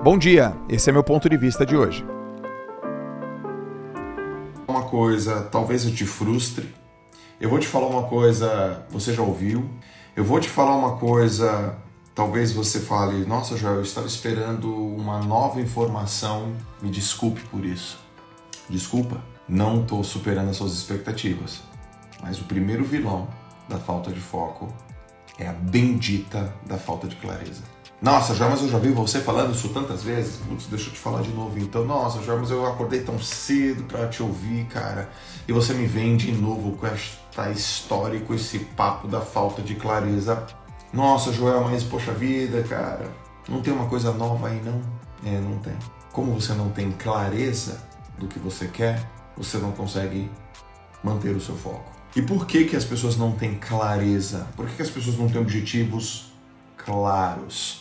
[0.00, 2.06] Bom dia, esse é meu ponto de vista de hoje.
[4.68, 6.72] Uma coisa, talvez eu te frustre.
[7.40, 9.68] Eu vou te falar uma coisa, você já ouviu.
[10.14, 11.76] Eu vou te falar uma coisa,
[12.14, 16.54] talvez você fale: Nossa, Joel, eu estava esperando uma nova informação.
[16.80, 17.98] Me desculpe por isso.
[18.70, 21.60] Desculpa, não estou superando as suas expectativas.
[22.22, 23.26] Mas o primeiro vilão
[23.68, 24.72] da falta de foco
[25.36, 27.77] é a bendita da falta de clareza.
[28.00, 30.36] Nossa, João, mas eu já vi você falando isso tantas vezes.
[30.36, 31.84] Putz, deixa eu te falar de novo então.
[31.84, 35.10] Nossa, João, mas eu acordei tão cedo para te ouvir, cara.
[35.48, 39.74] E você me vem de novo com esta história, com esse papo da falta de
[39.74, 40.46] clareza.
[40.92, 43.10] Nossa, Joel, mas poxa vida, cara.
[43.48, 44.80] Não tem uma coisa nova aí, não?
[45.24, 45.74] É, não tem.
[46.12, 47.82] Como você não tem clareza
[48.16, 50.30] do que você quer, você não consegue
[51.02, 51.90] manter o seu foco.
[52.14, 54.46] E por que, que as pessoas não têm clareza?
[54.56, 56.32] Por que, que as pessoas não têm objetivos
[56.76, 57.77] claros?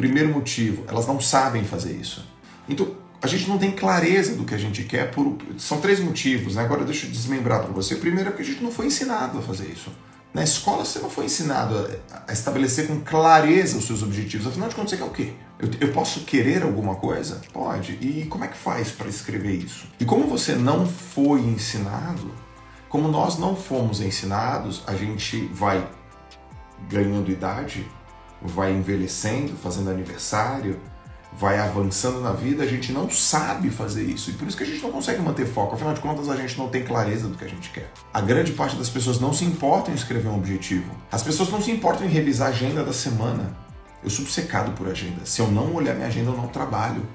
[0.00, 2.24] Primeiro motivo, elas não sabem fazer isso.
[2.66, 5.36] Então, a gente não tem clareza do que a gente quer por.
[5.58, 6.62] São três motivos, né?
[6.62, 7.96] Agora deixa eu desmembrar para você.
[7.96, 9.92] Primeiro é porque a gente não foi ensinado a fazer isso.
[10.32, 11.86] Na escola você não foi ensinado
[12.26, 14.46] a, estabelecer com clareza os seus objetivos.
[14.46, 15.34] Afinal de contas, você quer o quê?
[15.58, 17.42] Eu, eu posso querer alguma coisa?
[17.52, 17.98] Pode.
[18.00, 19.86] E como é que faz para escrever isso?
[20.00, 22.32] E como você não foi ensinado,
[22.88, 25.86] como nós não fomos ensinados, a gente vai
[26.88, 27.86] ganhando idade
[28.42, 30.80] vai envelhecendo, fazendo aniversário,
[31.32, 34.30] vai avançando na vida, a gente não sabe fazer isso.
[34.30, 35.74] E por isso que a gente não consegue manter foco.
[35.74, 37.90] Afinal de contas, a gente não tem clareza do que a gente quer.
[38.12, 40.90] A grande parte das pessoas não se importam em escrever um objetivo.
[41.10, 43.56] As pessoas não se importam em revisar a agenda da semana.
[44.02, 45.24] Eu sou obcecado por agenda.
[45.24, 47.06] Se eu não olhar minha agenda, eu não trabalho.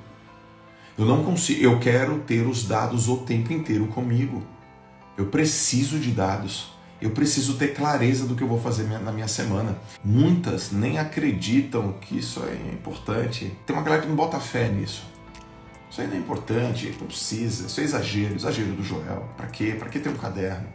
[0.97, 1.61] Eu não consigo.
[1.61, 4.43] Eu quero ter os dados o tempo inteiro comigo.
[5.17, 6.74] Eu preciso de dados.
[7.01, 9.77] Eu preciso ter clareza do que eu vou fazer na minha semana.
[10.03, 13.51] Muitas nem acreditam que isso é importante.
[13.65, 15.03] Tem uma galera que não bota fé nisso.
[15.89, 17.67] Isso aí não é importante, não precisa.
[17.67, 19.29] Isso é exagero, exagero do Joel.
[19.35, 19.75] Para quê?
[19.77, 20.67] Para que ter um caderno?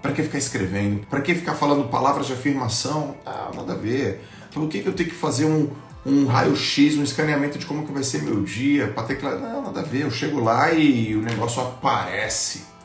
[0.00, 1.04] Para que ficar escrevendo?
[1.06, 3.16] Para que ficar falando palavras de afirmação?
[3.26, 4.24] Ah, nada a ver.
[4.52, 5.68] Por que, que eu tenho que fazer um,
[6.04, 8.86] um raio-x, um escaneamento de como que vai ser meu dia?
[8.88, 9.42] Para ter clareza?
[9.48, 10.02] Não, nada a ver.
[10.02, 12.75] Eu chego lá e o negócio aparece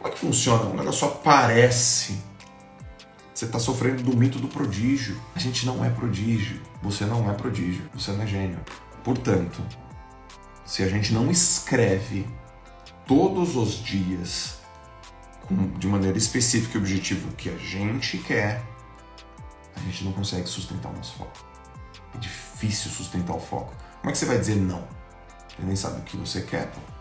[0.00, 0.64] como é que funciona?
[0.64, 2.18] O negócio aparece.
[3.34, 5.20] Você está sofrendo do mito do prodígio.
[5.34, 6.58] A gente não é prodígio.
[6.82, 7.86] Você não é prodígio.
[7.92, 8.58] Você não é gênio.
[9.04, 9.62] Portanto,
[10.64, 12.26] se a gente não escreve
[13.06, 14.58] todos os dias
[15.78, 18.62] de maneira específica e objetiva o que a gente quer,
[19.76, 21.44] a gente não consegue sustentar o nosso foco.
[22.14, 23.74] É difícil sustentar o foco.
[24.00, 24.82] Como é que você vai dizer não?
[25.48, 26.99] Você nem sabe o que você quer, pô.